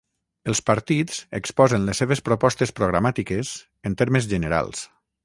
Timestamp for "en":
3.91-3.97